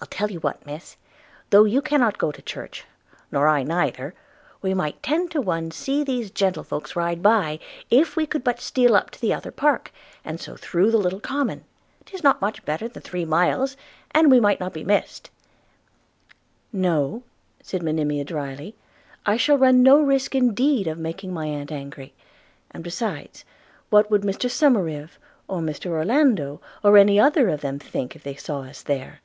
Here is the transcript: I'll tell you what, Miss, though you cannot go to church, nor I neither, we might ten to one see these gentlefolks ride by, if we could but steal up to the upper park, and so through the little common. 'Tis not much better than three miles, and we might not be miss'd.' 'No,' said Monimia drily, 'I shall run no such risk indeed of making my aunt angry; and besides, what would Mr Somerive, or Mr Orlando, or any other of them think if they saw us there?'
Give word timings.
I'll 0.00 0.06
tell 0.06 0.30
you 0.30 0.38
what, 0.38 0.64
Miss, 0.64 0.96
though 1.50 1.64
you 1.64 1.82
cannot 1.82 2.18
go 2.18 2.30
to 2.30 2.40
church, 2.40 2.84
nor 3.32 3.48
I 3.48 3.64
neither, 3.64 4.14
we 4.62 4.72
might 4.72 5.02
ten 5.02 5.26
to 5.30 5.40
one 5.40 5.72
see 5.72 6.04
these 6.04 6.30
gentlefolks 6.30 6.94
ride 6.94 7.20
by, 7.20 7.58
if 7.90 8.14
we 8.14 8.24
could 8.24 8.44
but 8.44 8.60
steal 8.60 8.94
up 8.94 9.10
to 9.10 9.20
the 9.20 9.34
upper 9.34 9.50
park, 9.50 9.90
and 10.24 10.38
so 10.38 10.54
through 10.54 10.92
the 10.92 10.98
little 10.98 11.18
common. 11.18 11.64
'Tis 12.06 12.22
not 12.22 12.40
much 12.40 12.64
better 12.64 12.86
than 12.86 13.02
three 13.02 13.24
miles, 13.24 13.76
and 14.12 14.30
we 14.30 14.38
might 14.38 14.60
not 14.60 14.72
be 14.72 14.84
miss'd.' 14.84 15.30
'No,' 16.72 17.24
said 17.60 17.82
Monimia 17.82 18.22
drily, 18.24 18.76
'I 19.26 19.36
shall 19.36 19.58
run 19.58 19.82
no 19.82 20.00
such 20.02 20.06
risk 20.08 20.34
indeed 20.36 20.86
of 20.86 20.96
making 20.98 21.34
my 21.34 21.46
aunt 21.46 21.72
angry; 21.72 22.14
and 22.70 22.84
besides, 22.84 23.44
what 23.90 24.12
would 24.12 24.22
Mr 24.22 24.48
Somerive, 24.48 25.18
or 25.48 25.58
Mr 25.60 25.86
Orlando, 25.86 26.60
or 26.84 26.96
any 26.96 27.18
other 27.18 27.48
of 27.48 27.62
them 27.62 27.80
think 27.80 28.14
if 28.14 28.22
they 28.22 28.36
saw 28.36 28.60
us 28.62 28.82
there?' 28.82 29.20